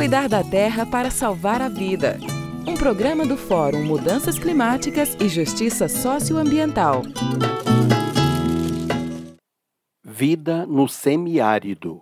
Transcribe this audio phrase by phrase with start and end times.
[0.00, 2.18] Cuidar da terra para salvar a vida.
[2.66, 7.02] Um programa do Fórum Mudanças Climáticas e Justiça Socioambiental.
[10.02, 12.00] Vida no semiárido.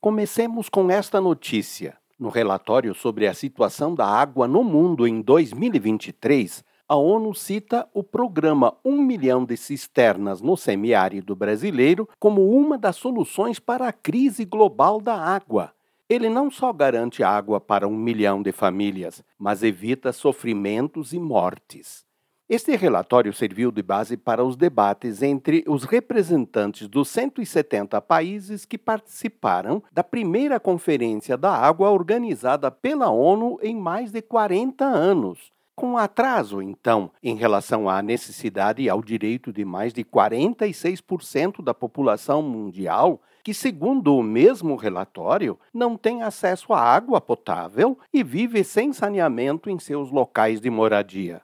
[0.00, 1.98] Comecemos com esta notícia.
[2.18, 8.02] No relatório sobre a situação da água no mundo em 2023, a ONU cita o
[8.02, 14.46] programa 1 milhão de cisternas no semiárido brasileiro como uma das soluções para a crise
[14.46, 15.74] global da água.
[16.08, 22.04] Ele não só garante água para um milhão de famílias, mas evita sofrimentos e mortes.
[22.46, 28.76] Este relatório serviu de base para os debates entre os representantes dos 170 países que
[28.76, 35.54] participaram da primeira Conferência da Água organizada pela ONU em mais de 40 anos.
[35.74, 41.72] Com atraso, então, em relação à necessidade e ao direito de mais de 46% da
[41.72, 48.64] população mundial, que, segundo o mesmo relatório, não tem acesso à água potável e vive
[48.64, 51.42] sem saneamento em seus locais de moradia.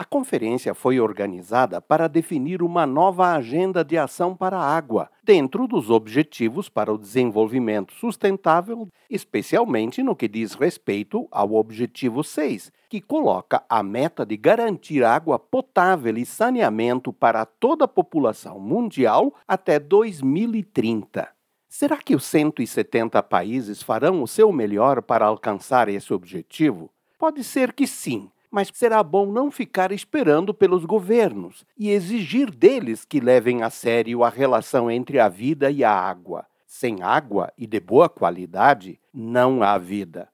[0.00, 5.66] A conferência foi organizada para definir uma nova agenda de ação para a água, dentro
[5.66, 13.00] dos Objetivos para o Desenvolvimento Sustentável, especialmente no que diz respeito ao Objetivo 6, que
[13.00, 19.80] coloca a meta de garantir água potável e saneamento para toda a população mundial até
[19.80, 21.37] 2030.
[21.68, 26.90] Será que os 170 países farão o seu melhor para alcançar esse objetivo?
[27.18, 33.04] Pode ser que sim mas será bom não ficar esperando pelos governos e exigir deles
[33.04, 36.46] que levem a sério a relação entre a vida e a água.
[36.66, 40.28] Sem água e de boa qualidade, não há vida.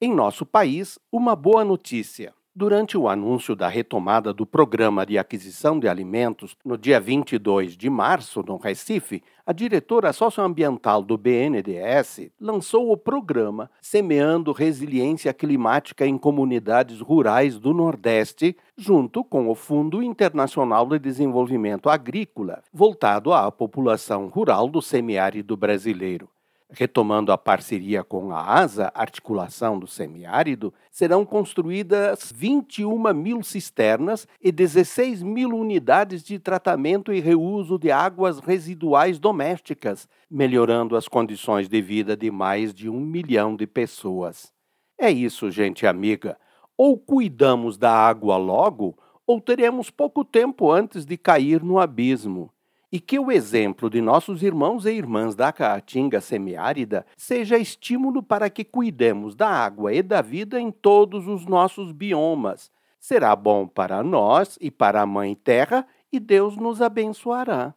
[0.00, 2.34] Em nosso país, uma boa notícia.
[2.58, 7.90] Durante o anúncio da retomada do programa de aquisição de alimentos no dia 22 de
[7.90, 16.16] março, no Recife, a diretora socioambiental do BNDES lançou o programa Semeando Resiliência Climática em
[16.16, 24.28] Comunidades Rurais do Nordeste, junto com o Fundo Internacional de Desenvolvimento Agrícola, voltado à população
[24.28, 26.26] rural do semiárido brasileiro.
[26.68, 34.50] Retomando a parceria com a ASA, Articulação do Semiárido, serão construídas 21 mil cisternas e
[34.50, 41.80] 16 mil unidades de tratamento e reuso de águas residuais domésticas, melhorando as condições de
[41.80, 44.52] vida de mais de um milhão de pessoas.
[44.98, 46.36] É isso, gente amiga.
[46.76, 52.50] Ou cuidamos da água logo, ou teremos pouco tempo antes de cair no abismo
[52.90, 58.48] e que o exemplo de nossos irmãos e irmãs da Caatinga semiárida seja estímulo para
[58.48, 62.70] que cuidemos da água e da vida em todos os nossos biomas.
[62.98, 67.74] Será bom para nós e para a Mãe Terra e Deus nos abençoará.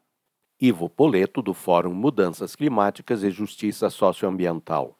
[0.61, 4.98] Ivo Poleto, do Fórum Mudanças Climáticas e Justiça Socioambiental.